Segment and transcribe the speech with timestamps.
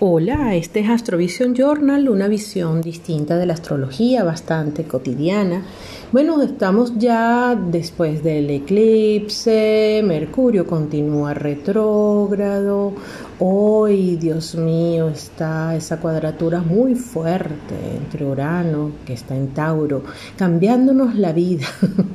[0.00, 5.64] Hola, este es Astrovision Journal, una visión distinta de la astrología, bastante cotidiana.
[6.12, 12.92] Bueno, estamos ya después del eclipse, Mercurio continúa retrógrado,
[13.40, 20.04] hoy, Dios mío, está esa cuadratura muy fuerte entre Urano, que está en Tauro,
[20.36, 21.66] cambiándonos la vida,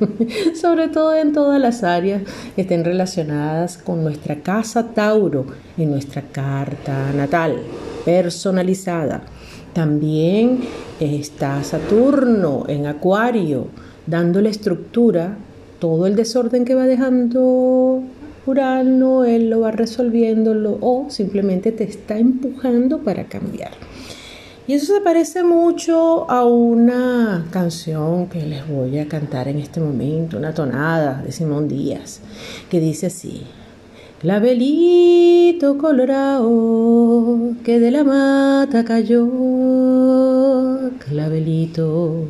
[0.60, 2.22] sobre todo en todas las áreas
[2.56, 5.44] que estén relacionadas con nuestra casa Tauro,
[5.76, 7.53] en nuestra carta natal
[8.04, 9.22] personalizada.
[9.72, 10.60] También
[11.00, 13.66] está Saturno en Acuario,
[14.06, 15.36] dándole estructura,
[15.78, 18.02] todo el desorden que va dejando
[18.46, 23.72] Urano, él lo va resolviéndolo o simplemente te está empujando para cambiar.
[24.66, 29.80] Y eso se parece mucho a una canción que les voy a cantar en este
[29.80, 32.20] momento, una tonada de Simón Díaz,
[32.70, 33.42] que dice así.
[34.20, 39.28] Clavelito colorado que de la mata cayó,
[40.98, 42.24] clavelito,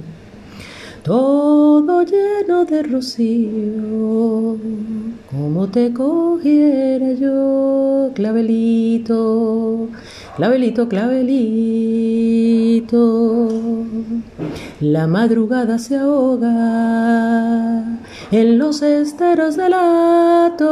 [1.04, 4.56] todo lleno de rocío,
[5.30, 9.88] como te cogiera yo, clavelito,
[10.36, 11.84] clavelito, clavelito.
[14.80, 17.84] La madrugada se ahoga
[18.36, 20.64] en los esteros del hato.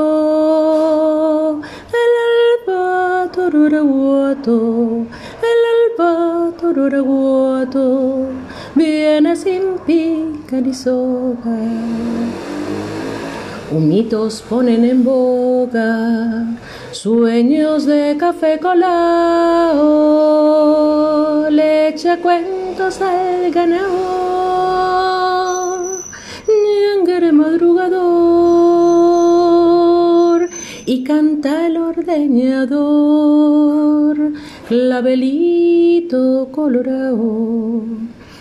[2.03, 2.13] El
[2.73, 5.07] alba toruraguato,
[5.51, 8.27] el alba toruraguato,
[8.75, 11.57] viene sin pica ni soga.
[13.71, 16.45] Humitos ponen en boga
[16.91, 19.81] sueños de café colado,
[21.49, 24.42] leche cuentos del ganador,
[27.33, 28.23] madrugador
[30.87, 32.73] y canta el ordeñador,
[34.69, 37.85] clavelito colorado.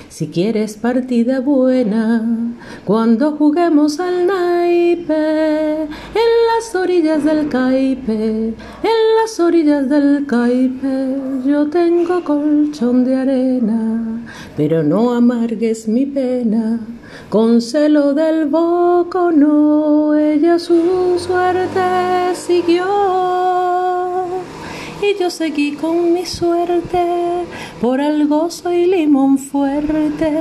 [0.09, 2.53] Si quieres partida buena,
[2.85, 6.31] cuando juguemos al naipe, en
[6.71, 14.23] las orillas del caipe, en las orillas del caipe, yo tengo colchón de arena,
[14.55, 16.79] pero no amargues mi pena,
[17.29, 22.85] con celo del boco no, ella su suerte siguió
[25.03, 27.45] y yo seguí con mi suerte.
[27.79, 30.31] Por algo soy limón fuerte,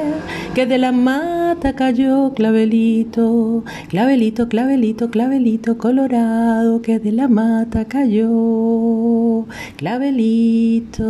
[0.55, 9.47] que de la mata cayó clavelito, clavelito, clavelito, clavelito colorado, que de la mata cayó
[9.77, 11.07] clavelito,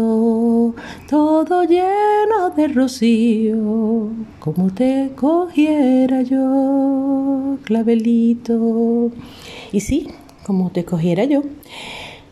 [1.09, 9.11] todo lleno de rocío, como te cogiera yo, clavelito.
[9.73, 10.09] Y sí,
[10.45, 11.43] como te cogiera yo.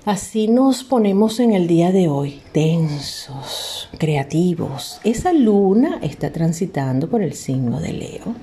[0.08, 5.02] Así nos ponemos en el día de hoy, tensos, creativos.
[5.04, 8.34] Esa luna está transitando por el signo de Leo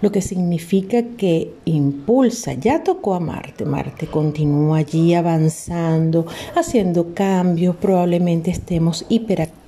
[0.00, 7.76] lo que significa que impulsa, ya tocó a Marte, Marte continúa allí avanzando, haciendo cambios,
[7.76, 9.59] probablemente estemos hiperactivos,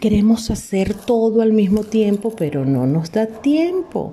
[0.00, 4.12] queremos hacer todo al mismo tiempo, pero no nos da tiempo.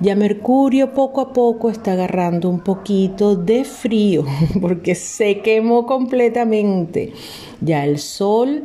[0.00, 4.24] Ya Mercurio poco a poco está agarrando un poquito de frío
[4.60, 7.12] porque se quemó completamente.
[7.60, 8.64] Ya el Sol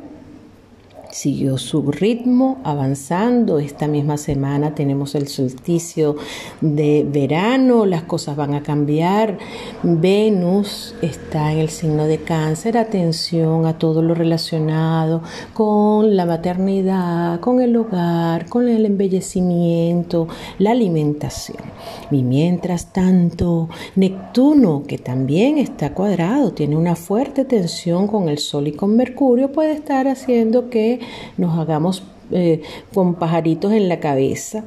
[1.16, 3.60] siguió su ritmo avanzando.
[3.60, 6.18] Esta misma semana tenemos el solsticio
[6.60, 9.38] de verano, las cosas van a cambiar.
[9.82, 15.22] Venus está en el signo de cáncer, atención a todo lo relacionado
[15.54, 20.28] con la maternidad, con el hogar, con el embellecimiento,
[20.60, 21.64] la alimentación.
[22.12, 28.68] Y mientras tanto, Neptuno, que también está cuadrado, tiene una fuerte tensión con el Sol
[28.68, 31.05] y con Mercurio, puede estar haciendo que
[31.38, 32.62] nos hagamos eh,
[32.94, 34.64] con pajaritos en la cabeza,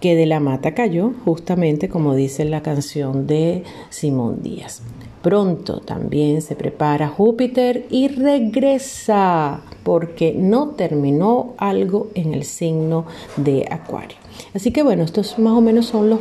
[0.00, 4.82] que de la mata cayó, justamente como dice la canción de Simón Díaz.
[5.22, 13.04] Pronto también se prepara Júpiter y regresa porque no terminó algo en el signo
[13.36, 14.16] de Acuario.
[14.54, 16.20] Así que bueno, estos más o menos son los,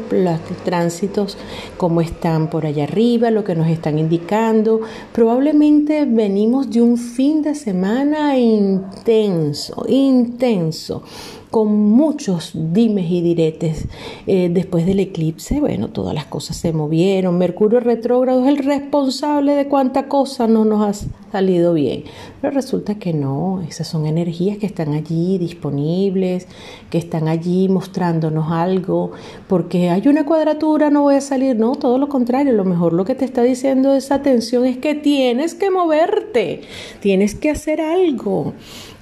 [0.64, 1.38] tránsitos
[1.78, 4.82] como están por allá arriba, lo que nos están indicando.
[5.14, 11.04] Probablemente venimos de un fin de semana intenso, intenso
[11.50, 13.88] con muchos dimes y diretes.
[14.28, 17.38] Eh, después del eclipse, bueno, todas las cosas se movieron.
[17.38, 22.04] Mercurio retrógrado es el responsable de cuánta cosa no nos ha salido bien.
[22.42, 26.48] Pero resulta que no, esas son energías que están allí disponibles,
[26.90, 29.12] que están allí mostrándonos algo,
[29.48, 33.06] porque hay una cuadratura, no voy a salir, no, todo lo contrario, lo mejor lo
[33.06, 36.62] que te está diciendo esa atención es que tienes que moverte,
[37.02, 38.54] tienes que hacer algo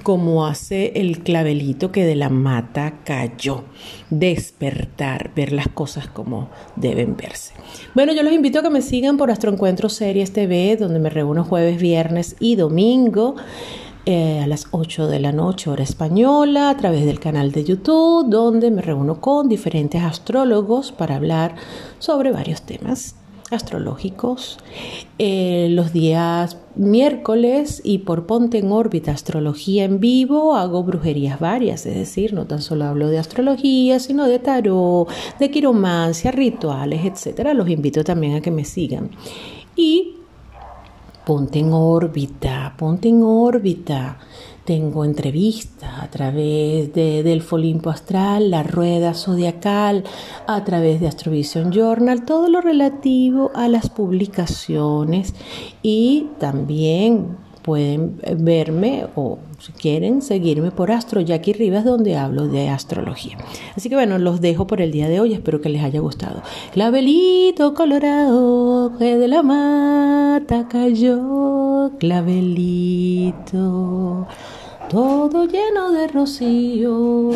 [0.08, 3.66] como hace el clavelito que de la mata cayó.
[4.10, 7.54] Despertar, ver las cosas como deben verse.
[7.94, 11.44] Bueno, yo los invito a que me sigan por Astroencuentro Series TV, donde me reúno
[11.44, 13.36] jueves, viernes y domingo.
[14.06, 18.30] Eh, a las 8 de la noche hora española a través del canal de YouTube
[18.30, 21.56] donde me reúno con diferentes astrólogos para hablar
[22.00, 23.16] sobre varios temas
[23.52, 24.58] astrológicos
[25.20, 31.86] eh, los días miércoles y por Ponte en órbita Astrología en vivo hago brujerías varias,
[31.86, 35.10] es decir, no tan solo hablo de astrología, sino de tarot,
[35.40, 37.54] de quiromancia, rituales, etcétera.
[37.54, 39.10] Los invito también a que me sigan.
[39.76, 40.14] Y
[41.28, 44.18] Ponte en órbita, ponte en órbita
[44.68, 50.04] tengo entrevistas a través de, del Folimpo Astral, la rueda zodiacal,
[50.46, 55.34] a través de Astrovision Journal, todo lo relativo a las publicaciones
[55.82, 62.68] y también pueden verme o si quieren seguirme por Astro Jackie Rivas donde hablo de
[62.68, 63.38] astrología.
[63.74, 66.44] Así que bueno, los dejo por el día de hoy, espero que les haya gustado.
[66.74, 73.38] Clavelito colorado que de la mata cayó, clavelito
[74.90, 77.30] todo lleno de rocío.